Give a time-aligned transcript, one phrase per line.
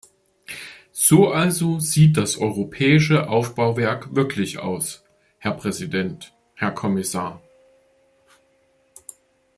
[0.93, 5.03] So also sieht das europäische Aufbauwerk wirklich aus,
[5.37, 7.39] Herr Präsident, Herr Kommissar.